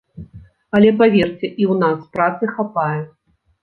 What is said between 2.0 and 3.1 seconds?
працы хапае.